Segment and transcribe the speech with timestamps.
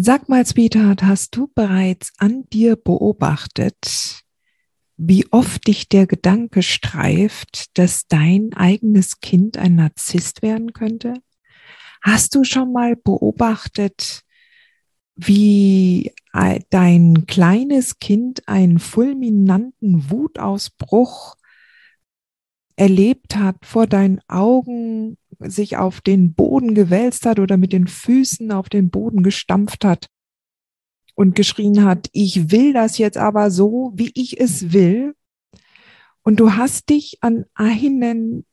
[0.00, 4.22] Sag mal, Sweetheart, hast du bereits an dir beobachtet,
[4.96, 11.14] wie oft dich der Gedanke streift, dass dein eigenes Kind ein Narzisst werden könnte?
[12.00, 14.22] Hast du schon mal beobachtet,
[15.16, 16.12] wie
[16.70, 21.34] dein kleines Kind einen fulminanten Wutausbruch
[22.76, 28.50] erlebt hat vor deinen Augen sich auf den Boden gewälzt hat oder mit den Füßen
[28.52, 30.08] auf den Boden gestampft hat
[31.14, 35.14] und geschrien hat, ich will das jetzt aber so, wie ich es will.
[36.22, 38.46] Und du hast dich an einen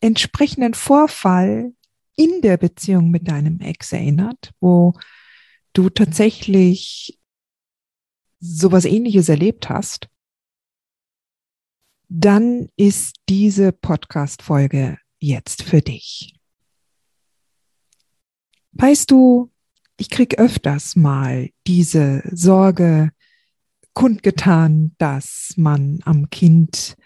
[0.00, 1.72] entsprechenden Vorfall
[2.16, 4.94] in der Beziehung mit deinem Ex erinnert, wo
[5.72, 7.18] du tatsächlich
[8.40, 10.08] sowas ähnliches erlebt hast,
[12.08, 16.34] dann ist diese Podcast-Folge jetzt für dich.
[18.72, 19.50] Weißt du,
[19.96, 23.10] ich krieg öfters mal diese Sorge
[23.94, 26.96] kundgetan, dass man am Kind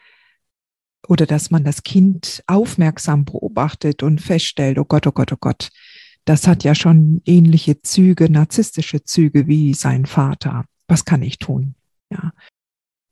[1.08, 5.70] oder dass man das Kind aufmerksam beobachtet und feststellt, oh Gott, oh Gott, oh Gott,
[6.25, 10.64] das hat ja schon ähnliche Züge, narzisstische Züge wie sein Vater.
[10.89, 11.74] Was kann ich tun?
[12.11, 12.33] Ja.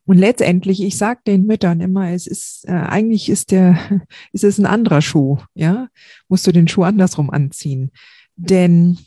[0.07, 3.79] Und letztendlich, ich sage den Müttern immer, es ist äh, eigentlich ist der,
[4.33, 5.89] ist es ein anderer Schuh, ja?
[6.29, 7.91] Musst du den Schuh andersrum anziehen,
[8.37, 8.99] denn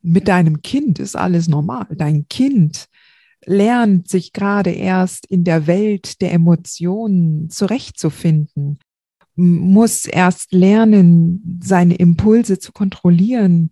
[0.00, 1.86] mit deinem Kind ist alles normal.
[1.90, 2.86] Dein Kind
[3.44, 8.78] lernt sich gerade erst in der Welt der Emotionen zurechtzufinden,
[9.34, 13.70] muss erst lernen, seine Impulse zu kontrollieren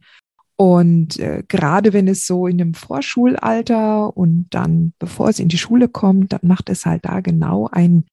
[0.56, 5.58] und äh, gerade wenn es so in dem Vorschulalter und dann, bevor es in die
[5.58, 8.06] Schule kommt, dann macht es halt da genau einen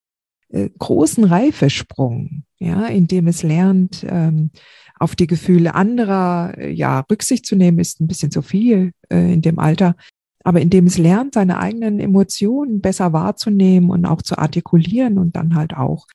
[0.49, 4.51] äh, großen Reifesprung, ja, indem es lernt, ähm,
[4.99, 9.33] auf die Gefühle anderer, äh, ja, Rücksicht zu nehmen, ist ein bisschen zu viel äh,
[9.33, 9.95] in dem Alter,
[10.43, 15.55] aber indem es lernt, seine eigenen Emotionen besser wahrzunehmen und auch zu artikulieren und dann
[15.55, 16.07] halt auch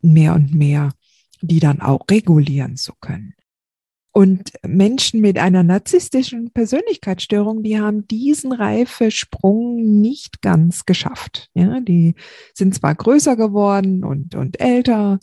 [0.00, 0.90] mehr und mehr
[1.44, 3.34] die dann auch regulieren zu können.
[4.16, 11.50] Und Menschen mit einer narzisstischen Persönlichkeitsstörung, die haben diesen Reifesprung nicht ganz geschafft.
[11.54, 12.14] Ja, die
[12.54, 15.18] sind zwar größer geworden und, und älter,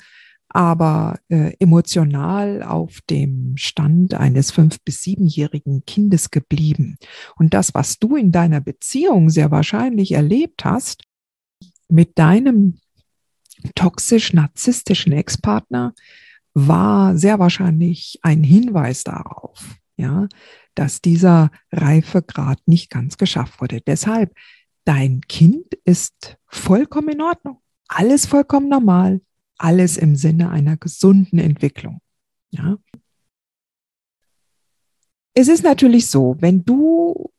[0.49, 6.97] aber äh, emotional auf dem Stand eines fünf- bis siebenjährigen Kindes geblieben.
[7.37, 11.03] Und das, was du in deiner Beziehung sehr wahrscheinlich erlebt hast,
[11.87, 12.79] mit deinem
[13.75, 15.93] toxisch-narzisstischen Ex-Partner,
[16.53, 20.27] war sehr wahrscheinlich ein Hinweis darauf, ja,
[20.75, 23.81] dass dieser Reifegrad nicht ganz geschafft wurde.
[23.81, 24.33] Deshalb,
[24.85, 27.61] dein Kind ist vollkommen in Ordnung.
[27.87, 29.21] Alles vollkommen normal.
[29.57, 31.99] Alles im Sinne einer gesunden Entwicklung.
[32.49, 32.77] Ja.
[35.33, 37.31] Es ist natürlich so, wenn du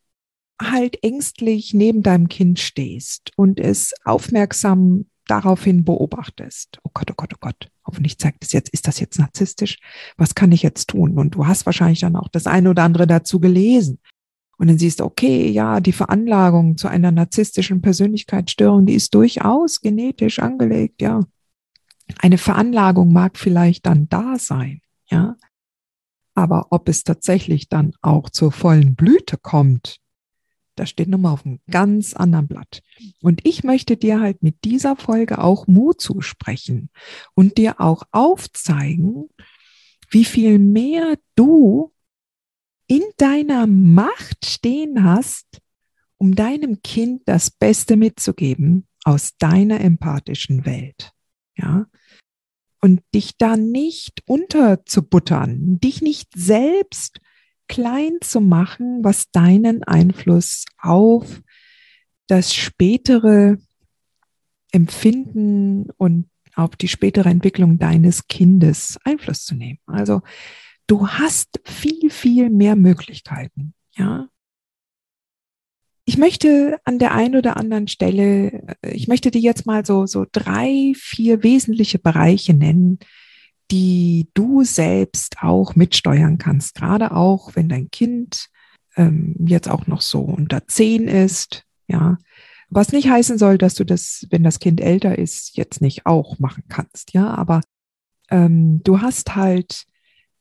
[0.61, 7.33] halt ängstlich neben deinem Kind stehst und es aufmerksam daraufhin beobachtest, oh Gott, oh Gott,
[7.35, 9.79] oh Gott, hoffentlich zeigt es jetzt, ist das jetzt narzisstisch?
[10.17, 11.19] Was kann ich jetzt tun?
[11.19, 13.99] Und du hast wahrscheinlich dann auch das eine oder andere dazu gelesen.
[14.57, 19.81] Und dann siehst du, okay, ja, die Veranlagung zu einer narzisstischen Persönlichkeitsstörung, die ist durchaus
[19.81, 21.21] genetisch angelegt, ja.
[22.19, 24.81] Eine Veranlagung mag vielleicht dann da sein,
[25.11, 25.37] ja.
[26.35, 29.99] Aber ob es tatsächlich dann auch zur vollen Blüte kommt,
[30.75, 32.83] das steht nochmal auf einem ganz anderen Blatt.
[33.21, 36.91] Und ich möchte dir halt mit dieser Folge auch Mut zusprechen
[37.35, 39.29] und dir auch aufzeigen,
[40.11, 41.93] wie viel mehr du
[42.87, 45.47] in deiner Macht stehen hast,
[46.19, 51.13] um deinem Kind das Beste mitzugeben aus deiner empathischen Welt.
[51.57, 51.87] Ja.
[52.81, 57.21] Und dich da nicht unterzubuttern, dich nicht selbst
[57.73, 61.41] klein zu machen, was deinen Einfluss auf
[62.27, 63.57] das spätere
[64.73, 69.79] Empfinden und auf die spätere Entwicklung deines Kindes Einfluss zu nehmen.
[69.87, 70.21] Also
[70.87, 73.73] du hast viel, viel mehr Möglichkeiten.
[73.97, 74.29] Ja.
[76.05, 80.05] Ich möchte an der einen oder anderen Stelle, äh, ich möchte dir jetzt mal so,
[80.05, 82.99] so drei, vier wesentliche Bereiche nennen,
[83.73, 86.75] die du selbst auch mitsteuern kannst.
[86.75, 88.49] Gerade auch, wenn dein Kind
[88.97, 92.19] ähm, jetzt auch noch so unter zehn ist, ja.
[92.75, 96.39] Was nicht heißen soll, dass du das, wenn das Kind älter ist, jetzt nicht auch
[96.39, 97.29] machen kannst, ja.
[97.29, 97.63] Aber
[98.31, 99.85] ähm, du hast halt,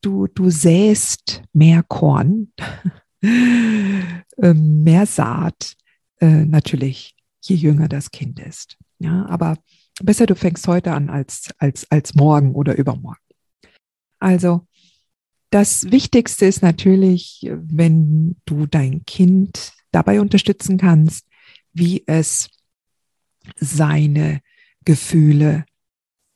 [0.02, 2.52] du, du säst mehr Korn,
[3.24, 5.76] ähm, mehr Saat,
[6.20, 8.78] äh, natürlich, je jünger das Kind ist.
[9.00, 9.58] Ja, aber
[10.04, 13.20] besser du fängst heute an als, als, als morgen oder übermorgen.
[14.20, 14.68] Also,
[15.50, 21.28] das Wichtigste ist natürlich, wenn du dein Kind dabei unterstützen kannst,
[21.74, 22.50] wie es
[23.58, 24.42] seine
[24.86, 25.66] Gefühle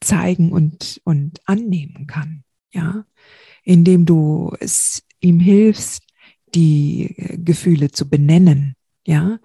[0.02, 2.44] zeigen und, und annehmen kann.
[2.74, 3.06] Ja,
[3.64, 6.04] indem du es ihm hilfst,
[6.54, 8.76] die Gefühle zu benennen.
[9.08, 9.40] Ja,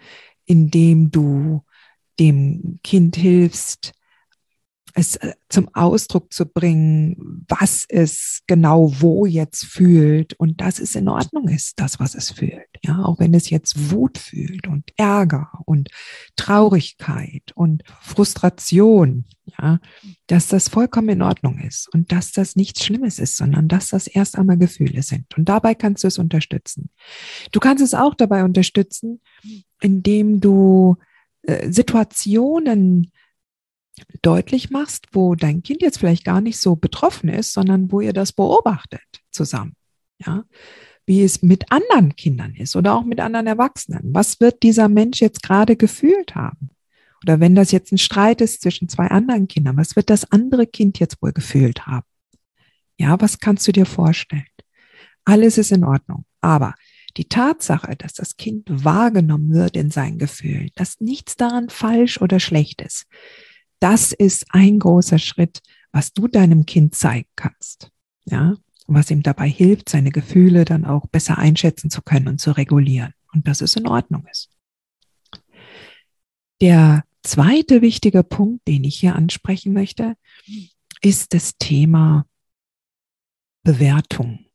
[0.47, 1.63] indem du
[2.19, 3.93] dem Kind hilfst,
[4.95, 10.95] es äh, zum Ausdruck zu bringen, was es genau wo jetzt fühlt und dass es
[10.95, 12.69] in Ordnung ist, das, was es fühlt.
[12.85, 15.91] Ja, auch wenn es jetzt Wut fühlt und Ärger und
[16.37, 19.25] Traurigkeit und Frustration,
[19.59, 19.81] ja,
[20.27, 24.07] dass das vollkommen in Ordnung ist und dass das nichts Schlimmes ist, sondern dass das
[24.07, 25.37] erst einmal Gefühle sind.
[25.37, 26.91] Und dabei kannst du es unterstützen.
[27.53, 29.21] Du kannst es auch dabei unterstützen,
[29.81, 30.97] indem du
[31.43, 33.13] äh, Situationen
[34.23, 38.13] deutlich machst, wo dein Kind jetzt vielleicht gar nicht so betroffen ist, sondern wo ihr
[38.13, 39.75] das beobachtet zusammen.
[40.25, 40.45] Ja,
[41.07, 44.15] wie es mit anderen Kindern ist oder auch mit anderen Erwachsenen.
[44.15, 46.71] Was wird dieser Mensch jetzt gerade gefühlt haben?
[47.25, 50.67] Oder wenn das jetzt ein Streit ist zwischen zwei anderen Kindern, was wird das andere
[50.67, 52.07] Kind jetzt wohl gefühlt haben?
[52.99, 54.45] Ja, was kannst du dir vorstellen?
[55.25, 56.25] Alles ist in Ordnung.
[56.41, 56.75] Aber
[57.17, 62.41] die Tatsache, dass das Kind wahrgenommen wird in seinen Gefühlen, dass nichts daran falsch oder
[62.41, 63.07] schlecht ist,
[63.81, 65.61] das ist ein großer Schritt,
[65.93, 67.91] was du deinem Kind zeigen kannst.
[68.25, 68.55] Ja,
[68.87, 73.15] was ihm dabei hilft, seine Gefühle dann auch besser einschätzen zu können und zu regulieren.
[73.33, 74.51] Und dass es in Ordnung ist.
[76.61, 80.17] Der zweite wichtige Punkt, den ich hier ansprechen möchte,
[81.01, 82.27] ist das Thema
[83.63, 84.47] Bewertung.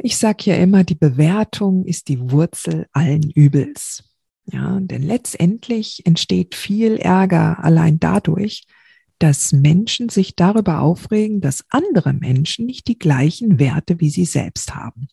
[0.00, 4.04] Ich sage ja immer, die Bewertung ist die Wurzel allen Übels.
[4.50, 8.66] Ja, denn letztendlich entsteht viel Ärger allein dadurch,
[9.18, 14.74] dass Menschen sich darüber aufregen, dass andere Menschen nicht die gleichen Werte wie sie selbst
[14.74, 15.08] haben.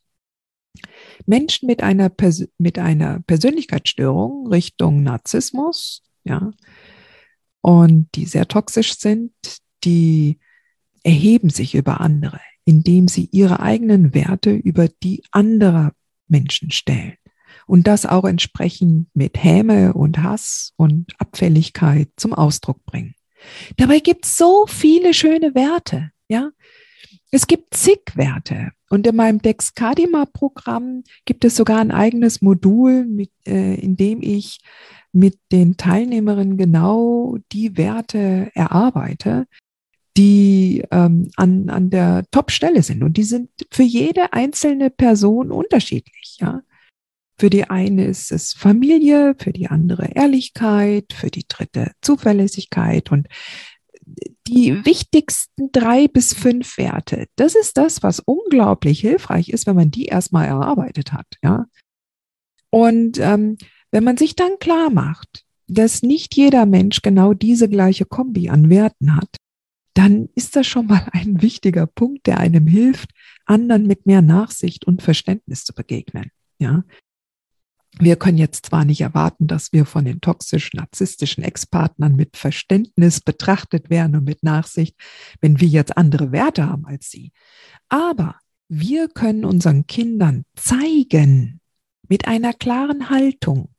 [1.25, 6.51] Menschen mit einer, Pers mit einer Persönlichkeitsstörung Richtung Narzissmus, ja,
[7.61, 9.33] und die sehr toxisch sind,
[9.83, 10.39] die
[11.03, 15.93] erheben sich über andere, indem sie ihre eigenen Werte über die anderer
[16.27, 17.17] Menschen stellen
[17.67, 23.15] und das auch entsprechend mit Häme und Hass und Abfälligkeit zum Ausdruck bringen.
[23.77, 26.51] Dabei gibt es so viele schöne Werte, ja.
[27.31, 28.71] Es gibt zig Werte.
[28.89, 34.59] Und in meinem Dexcadima-Programm gibt es sogar ein eigenes Modul, mit, äh, in dem ich
[35.11, 39.47] mit den Teilnehmerinnen genau die Werte erarbeite,
[40.17, 43.03] die ähm, an, an der Top-Stelle sind.
[43.03, 46.38] Und die sind für jede einzelne Person unterschiedlich.
[46.39, 46.62] Ja?
[47.38, 53.27] Für die eine ist es Familie, für die andere Ehrlichkeit, für die dritte Zuverlässigkeit und
[54.48, 57.25] die wichtigsten drei bis fünf Werte.
[57.36, 61.65] Das ist das, was unglaublich hilfreich ist, wenn man die erstmal erarbeitet hat, ja.
[62.70, 63.58] Und ähm,
[63.92, 68.70] wenn man sich dann klar macht, dass nicht jeder Mensch genau diese gleiche Kombi an
[68.70, 69.38] Werten hat,
[69.94, 73.12] dann ist das schon mal ein wichtiger Punkt, der einem hilft,
[73.46, 76.32] anderen mit mehr Nachsicht und Verständnis zu begegnen.
[76.60, 76.84] Ja,
[77.99, 83.89] wir können jetzt zwar nicht erwarten, dass wir von den toxisch-narzisstischen Ex-Partnern mit Verständnis betrachtet
[83.89, 84.95] werden und mit Nachsicht,
[85.41, 87.31] wenn wir jetzt andere Werte haben als sie.
[87.87, 88.35] Aber
[88.67, 91.61] wir können unseren Kindern zeigen,
[92.07, 93.69] mit einer klaren Haltung,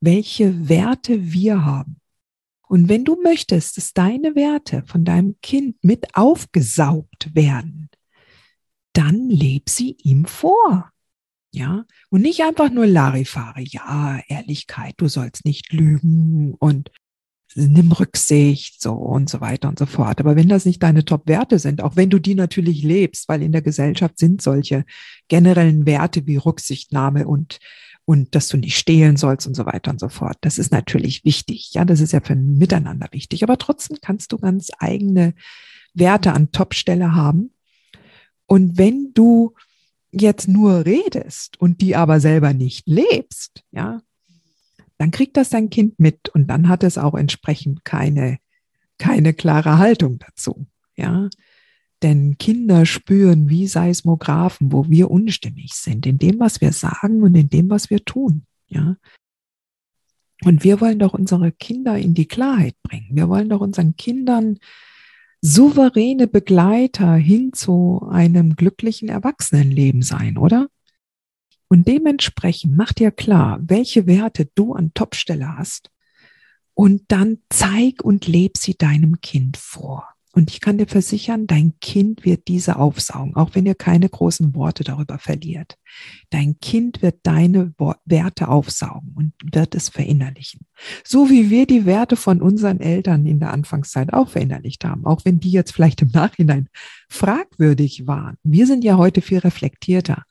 [0.00, 2.00] welche Werte wir haben.
[2.68, 7.88] Und wenn du möchtest, dass deine Werte von deinem Kind mit aufgesaugt werden,
[8.92, 10.90] dann leb sie ihm vor.
[11.54, 13.68] Ja, und nicht einfach nur Larifari.
[13.70, 16.90] Ja, Ehrlichkeit, du sollst nicht lügen und
[17.54, 20.18] nimm Rücksicht, so und so weiter und so fort.
[20.18, 23.52] Aber wenn das nicht deine Top-Werte sind, auch wenn du die natürlich lebst, weil in
[23.52, 24.84] der Gesellschaft sind solche
[25.28, 27.60] generellen Werte wie Rücksichtnahme und
[28.04, 30.36] und dass du nicht stehlen sollst und so weiter und so fort.
[30.40, 31.72] Das ist natürlich wichtig.
[31.72, 33.44] Ja, das ist ja für ein Miteinander wichtig.
[33.44, 35.34] Aber trotzdem kannst du ganz eigene
[35.94, 37.54] Werte an Top-Stelle haben.
[38.46, 39.54] Und wenn du
[40.20, 44.00] jetzt nur redest und die aber selber nicht lebst, ja,
[44.98, 48.38] dann kriegt das dein Kind mit und dann hat es auch entsprechend keine,
[48.98, 50.66] keine klare Haltung dazu,
[50.96, 51.28] ja.
[52.02, 57.34] Denn Kinder spüren wie Seismographen, wo wir unstimmig sind, in dem, was wir sagen und
[57.34, 58.96] in dem, was wir tun, ja.
[60.44, 63.08] Und wir wollen doch unsere Kinder in die Klarheit bringen.
[63.12, 64.58] Wir wollen doch unseren Kindern
[65.46, 70.68] souveräne Begleiter hin zu einem glücklichen Erwachsenenleben sein, oder?
[71.68, 75.90] Und dementsprechend mach dir klar, welche Werte du an Topstelle hast
[76.72, 80.13] und dann zeig und leb sie deinem Kind vor.
[80.34, 84.54] Und ich kann dir versichern, dein Kind wird diese aufsaugen, auch wenn ihr keine großen
[84.56, 85.78] Worte darüber verliert.
[86.30, 87.72] Dein Kind wird deine
[88.04, 90.66] Werte aufsaugen und wird es verinnerlichen.
[91.04, 95.24] So wie wir die Werte von unseren Eltern in der Anfangszeit auch verinnerlicht haben, auch
[95.24, 96.68] wenn die jetzt vielleicht im Nachhinein
[97.08, 98.36] fragwürdig waren.
[98.42, 100.24] Wir sind ja heute viel reflektierter.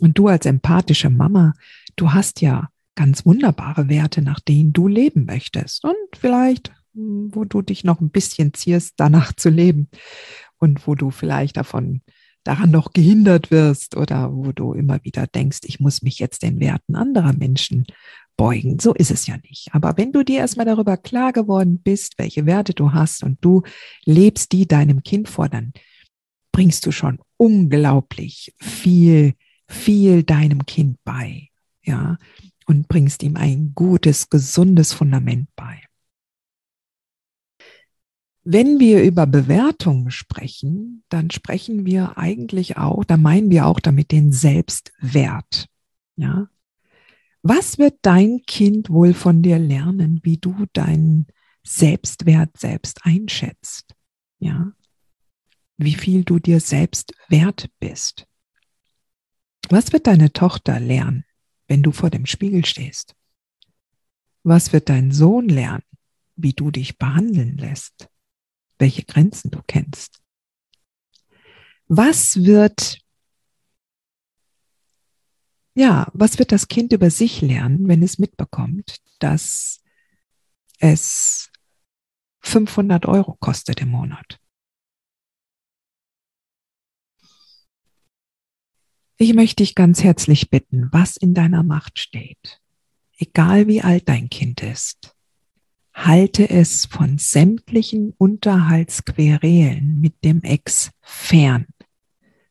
[0.00, 1.52] Und du als empathische Mama,
[1.96, 5.84] du hast ja ganz wunderbare Werte, nach denen du leben möchtest.
[5.84, 9.88] Und vielleicht wo du dich noch ein bisschen ziehst, danach zu leben
[10.58, 12.02] und wo du vielleicht davon
[12.44, 16.60] daran noch gehindert wirst oder wo du immer wieder denkst, ich muss mich jetzt den
[16.60, 17.86] Werten anderer Menschen
[18.36, 18.78] beugen.
[18.78, 19.68] So ist es ja nicht.
[19.72, 23.62] Aber wenn du dir erstmal darüber klar geworden bist, welche Werte du hast und du
[24.04, 25.72] lebst die deinem Kind vor, dann
[26.52, 29.34] bringst du schon unglaublich viel,
[29.68, 31.48] viel deinem Kind bei.
[31.82, 32.18] Ja,
[32.66, 35.83] und bringst ihm ein gutes, gesundes Fundament bei.
[38.46, 44.12] Wenn wir über Bewertungen sprechen, dann sprechen wir eigentlich auch, da meinen wir auch damit
[44.12, 45.66] den Selbstwert.
[46.16, 46.48] Ja?
[47.42, 51.26] Was wird dein Kind wohl von dir lernen, wie du deinen
[51.62, 53.94] Selbstwert selbst einschätzt?
[54.38, 54.72] Ja?
[55.78, 58.26] Wie viel du dir selbst wert bist?
[59.70, 61.24] Was wird deine Tochter lernen,
[61.66, 63.16] wenn du vor dem Spiegel stehst?
[64.42, 65.84] Was wird dein Sohn lernen,
[66.36, 68.10] wie du dich behandeln lässt?
[68.78, 70.22] Welche Grenzen du kennst.
[71.86, 73.00] Was wird,
[75.74, 79.82] ja, was wird das Kind über sich lernen, wenn es mitbekommt, dass
[80.78, 81.50] es
[82.40, 84.40] 500 Euro kostet im Monat?
[89.16, 92.60] Ich möchte dich ganz herzlich bitten, was in deiner Macht steht,
[93.16, 95.13] egal wie alt dein Kind ist,
[95.94, 101.66] halte es von sämtlichen Unterhaltsquerelen mit dem Ex fern,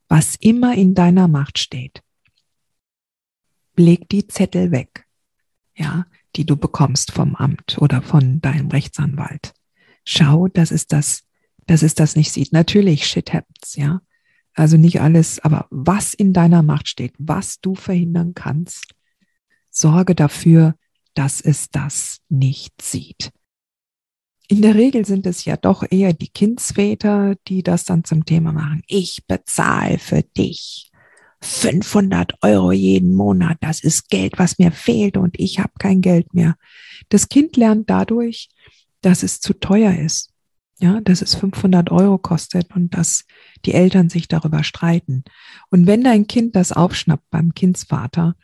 [0.07, 2.01] was immer in deiner Macht steht.
[3.75, 5.05] Leg die Zettel weg,
[5.75, 9.53] ja, die du bekommst vom Amt oder von deinem Rechtsanwalt.
[10.05, 11.23] Schau, dass es das,
[11.67, 12.53] dass es das nicht sieht.
[12.53, 14.01] Natürlich, shit happens, ja.
[14.55, 18.93] Also nicht alles, aber was in deiner Macht steht, was du verhindern kannst,
[19.71, 20.75] sorge dafür,
[21.13, 23.31] dass es das nicht sieht.
[24.47, 28.51] In der Regel sind es ja doch eher die Kindsväter, die das dann zum Thema
[28.51, 28.83] machen.
[28.87, 30.91] Ich bezahle für dich
[31.41, 33.57] 500 Euro jeden Monat.
[33.61, 36.55] Das ist Geld, was mir fehlt und ich habe kein Geld mehr.
[37.09, 38.49] Das Kind lernt dadurch,
[39.01, 40.29] dass es zu teuer ist.
[40.79, 43.25] Ja, dass es 500 Euro kostet und dass
[43.63, 45.23] die Eltern sich darüber streiten.
[45.69, 48.35] Und wenn dein Kind das aufschnappt beim Kindsvater,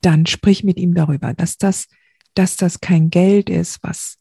[0.00, 1.86] dann sprich mit ihm darüber, dass das,
[2.34, 4.18] dass das kein Geld ist, was,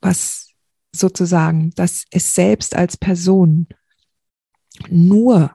[0.00, 0.52] was
[0.92, 3.66] sozusagen, dass es selbst als Person
[4.88, 5.54] nur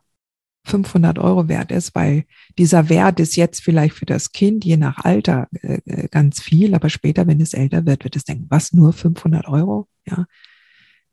[0.66, 2.26] 500 Euro wert ist, weil
[2.58, 6.74] dieser Wert ist jetzt vielleicht für das Kind je nach Alter äh, äh ganz viel,
[6.74, 9.88] aber später, wenn es älter wird, wird es denken, was nur 500 Euro?
[10.06, 10.26] Ja,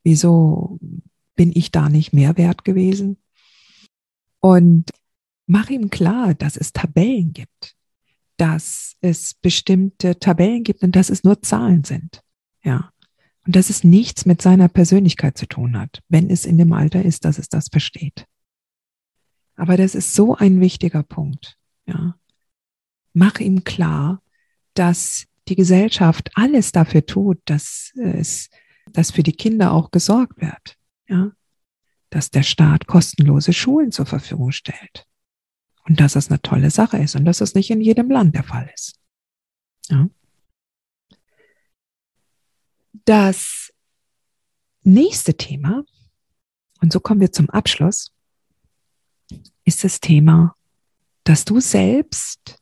[0.05, 0.79] wieso
[1.35, 3.19] bin ich da nicht mehr wert gewesen?
[4.41, 4.91] Und
[5.47, 7.77] mach ihm klar, dass es Tabellen gibt,
[8.41, 12.23] dass es bestimmte Tabellen gibt und dass es nur Zahlen sind.
[12.63, 12.91] Ja,
[13.47, 17.05] und dass es nichts mit seiner Persönlichkeit zu tun hat, wenn es in dem Alter
[17.05, 18.27] ist, dass es das versteht.
[19.57, 21.59] Aber das ist so ein wichtiger Punkt.
[21.87, 22.17] Ja.
[23.13, 24.23] Mach ihm klar,
[24.75, 28.49] dass die Gesellschaft alles dafür tut, dass es,
[28.93, 30.77] dass für die Kinder auch gesorgt wird.
[31.09, 31.33] Ja.
[32.11, 35.07] Dass der Staat kostenlose Schulen zur Verfügung stellt.
[35.85, 38.45] Und dass das eine tolle Sache ist und dass das nicht in jedem Land der
[38.45, 39.01] Fall ist.
[39.89, 40.09] Ja.
[43.05, 43.73] Das
[44.83, 45.85] nächste Thema,
[46.81, 48.13] und so kommen wir zum Abschluss,
[49.65, 50.55] ist das Thema,
[51.25, 52.59] dass du selbst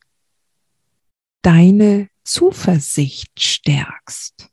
[1.43, 4.51] deine Zuversicht stärkst.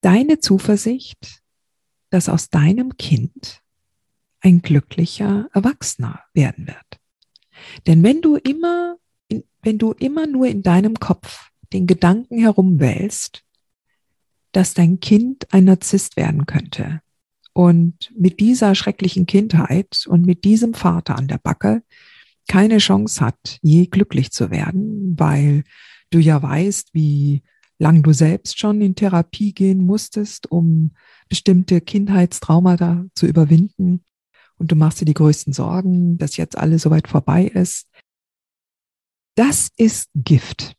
[0.00, 1.42] Deine Zuversicht,
[2.10, 3.62] dass aus deinem Kind
[4.40, 7.00] ein glücklicher Erwachsener werden wird.
[7.86, 8.96] Denn wenn du immer,
[9.62, 13.44] wenn du immer nur in deinem Kopf den Gedanken herumwälzt,
[14.52, 17.00] dass dein Kind ein Narzisst werden könnte
[17.52, 21.82] und mit dieser schrecklichen Kindheit und mit diesem Vater an der Backe
[22.48, 25.64] keine Chance hat, je glücklich zu werden, weil
[26.10, 27.42] du ja weißt, wie
[27.78, 30.92] lang du selbst schon in Therapie gehen musstest, um
[31.28, 34.04] bestimmte Kindheitstraumata zu überwinden.
[34.58, 37.88] Und du machst dir die größten Sorgen, dass jetzt alles soweit vorbei ist.
[39.34, 40.74] Das ist Gift.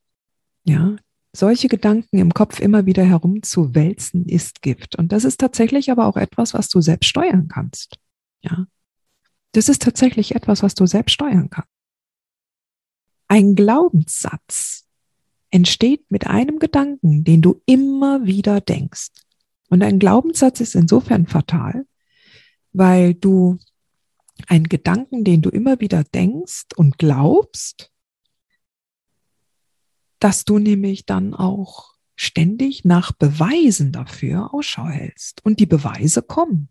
[0.66, 0.98] Ja,
[1.34, 4.98] solche Gedanken im Kopf immer wieder herumzuwälzen ist Gift.
[4.98, 7.98] Und das ist tatsächlich aber auch etwas, was du selbst steuern kannst.
[8.42, 8.68] Ja,
[9.54, 11.70] das ist tatsächlich etwas, was du selbst steuern kannst.
[13.28, 14.86] Ein Glaubenssatz
[15.52, 19.10] entsteht mit einem Gedanken, den du immer wieder denkst.
[19.70, 21.86] Und ein Glaubenssatz ist insofern fatal,
[22.74, 23.60] weil du
[24.48, 27.92] einen Gedanken, den du immer wieder denkst und glaubst,
[30.20, 35.44] dass du nämlich dann auch ständig nach Beweisen dafür Ausschau hältst.
[35.46, 36.70] Und die Beweise kommen.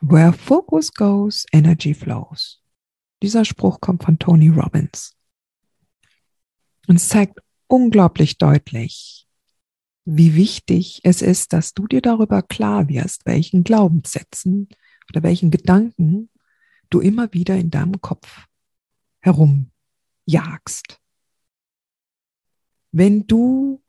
[0.00, 2.62] Where focus goes, energy flows.
[3.22, 5.16] Dieser Spruch kommt von Tony Robbins.
[6.88, 7.38] Und es zeigt
[7.68, 9.28] unglaublich deutlich,
[10.04, 14.68] wie wichtig es ist, dass du dir darüber klar wirst, welchen Glaubenssätzen
[15.10, 16.30] oder welchen Gedanken
[16.90, 18.46] du immer wieder in deinem Kopf
[19.20, 21.00] herumjagst.
[22.92, 23.82] Wenn du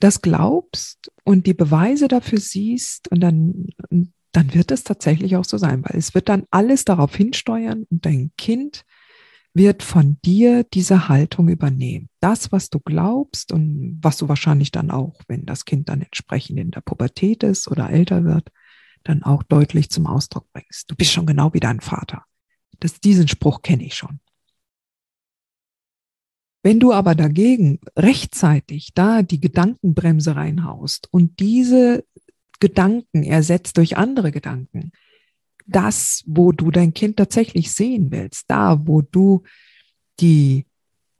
[0.00, 3.68] das glaubst und die Beweise dafür siehst und dann,
[4.32, 8.04] dann wird es tatsächlich auch so sein, weil es wird dann alles darauf hinsteuern und
[8.04, 8.84] dein Kind
[9.54, 12.10] wird von dir diese Haltung übernehmen.
[12.20, 16.58] Das, was du glaubst und was du wahrscheinlich dann auch, wenn das Kind dann entsprechend
[16.58, 18.50] in der Pubertät ist oder älter wird,
[19.08, 20.90] dann auch deutlich zum Ausdruck bringst.
[20.90, 22.24] Du bist schon genau wie dein Vater.
[22.80, 24.20] Das, diesen Spruch kenne ich schon.
[26.62, 32.04] Wenn du aber dagegen rechtzeitig da die Gedankenbremse reinhaust und diese
[32.58, 34.90] Gedanken ersetzt durch andere Gedanken,
[35.66, 39.42] das, wo du dein Kind tatsächlich sehen willst, da, wo du
[40.20, 40.66] die,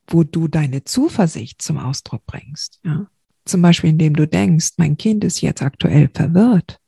[0.09, 2.81] wo du deine Zuversicht zum Ausdruck bringst.
[2.85, 3.07] Ja?
[3.45, 6.81] Zum Beispiel, indem du denkst, mein Kind ist jetzt aktuell verwirrt,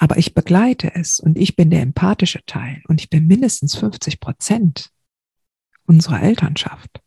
[0.00, 4.18] aber ich begleite es und ich bin der empathische Teil und ich bin mindestens 50
[4.18, 4.90] Prozent
[5.84, 7.02] unserer Elternschaft.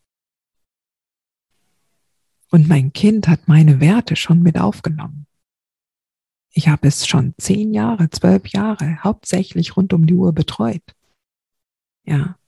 [2.50, 5.26] Und mein Kind hat meine Werte schon mit aufgenommen.
[6.52, 10.94] Ich habe es schon zehn Jahre, zwölf Jahre hauptsächlich rund um die Uhr betreut.
[12.04, 12.38] Ja.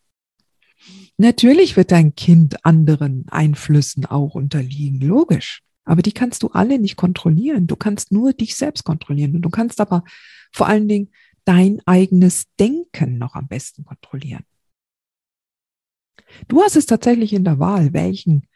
[1.17, 5.65] Natürlich wird dein Kind anderen Einflüssen auch unterliegen, logisch.
[5.87, 7.67] Aber die kannst du alle nicht kontrollieren.
[7.67, 9.35] Du kannst nur dich selbst kontrollieren.
[9.37, 10.05] Und du kannst aber
[10.53, 11.11] vor allen Dingen
[11.45, 14.45] dein eigenes Denken noch am besten kontrollieren.
[16.49, 18.47] Du hast es tatsächlich in der Wahl, welchen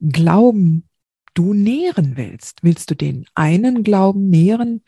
[0.00, 0.88] Glauben
[1.34, 2.62] du nähren willst.
[2.62, 4.82] Willst du den einen Glauben nähren,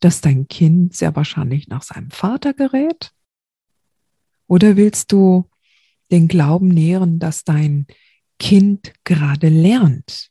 [0.00, 3.12] dass dein Kind sehr wahrscheinlich nach seinem Vater gerät?
[4.46, 5.48] Oder willst du
[6.10, 7.86] den Glauben nähren, dass dein
[8.38, 10.30] Kind gerade lernt,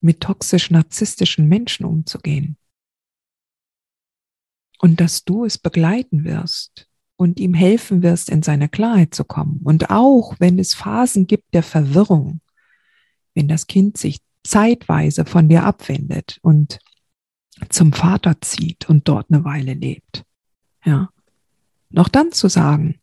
[0.00, 2.56] mit toxisch-narzisstischen Menschen umzugehen?
[4.78, 9.60] Und dass du es begleiten wirst und ihm helfen wirst, in seine Klarheit zu kommen.
[9.62, 12.40] Und auch wenn es Phasen gibt der Verwirrung,
[13.34, 16.78] wenn das Kind sich zeitweise von dir abwendet und
[17.68, 20.24] zum Vater zieht und dort eine Weile lebt.
[20.82, 21.10] Ja.
[21.90, 22.98] Noch dann zu sagen,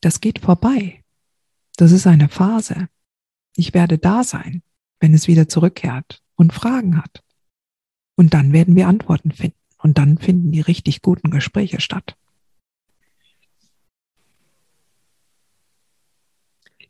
[0.00, 1.04] das geht vorbei.
[1.76, 2.88] Das ist eine Phase.
[3.54, 4.62] Ich werde da sein,
[4.98, 7.22] wenn es wieder zurückkehrt und Fragen hat.
[8.16, 9.58] Und dann werden wir Antworten finden.
[9.78, 12.16] Und dann finden die richtig guten Gespräche statt.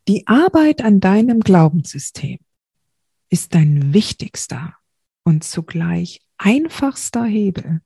[0.06, 2.38] Die Arbeit an deinem Glaubenssystem
[3.30, 4.76] ist dein wichtigster
[5.24, 7.80] und zugleich einfachster Hebel,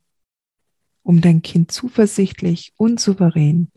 [1.02, 3.70] um dein Kind zuversichtlich und souverän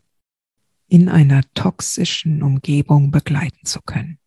[0.88, 4.18] in einer toxischen Umgebung begleiten zu können.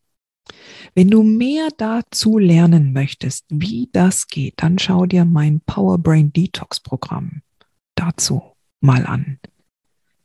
[0.94, 6.32] Wenn du mehr dazu lernen möchtest, wie das geht, dann schau dir mein Power Brain
[6.32, 7.42] Detox Programm
[7.94, 8.42] dazu
[8.80, 9.38] mal an.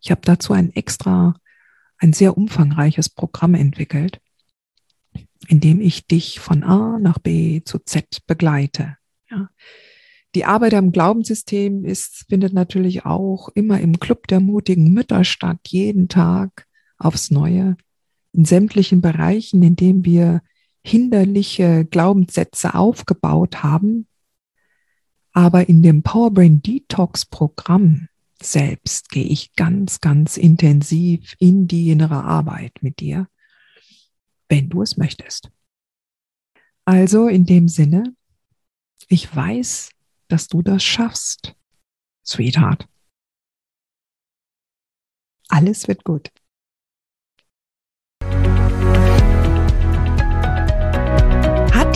[0.02, 1.36] Ich habe dazu ein extra,
[1.98, 4.22] ein sehr umfangreiches Programm entwickelt,
[5.48, 8.98] indem ich dich von A nach B zu Z begleite.
[9.30, 9.50] Ja.
[10.36, 15.60] Die Arbeit am Glaubenssystem ist, findet natürlich auch immer im Club der mutigen Mütter statt,
[15.68, 17.78] jeden Tag aufs Neue,
[18.34, 20.42] in sämtlichen Bereichen, in denen wir
[20.84, 24.08] hinderliche Glaubenssätze aufgebaut haben,
[25.34, 28.08] Aber in dem Powerbrain Detox Programm
[28.42, 33.28] selbst gehe ich ganz, ganz intensiv in die innere Arbeit mit dir,
[34.48, 35.52] wenn du es möchtest.
[36.86, 38.16] Also in dem Sinne,
[39.08, 39.92] ich weiß,
[40.28, 41.56] dass du das schaffst,
[42.26, 42.88] Sweetheart.
[45.48, 46.32] Alles wird gut.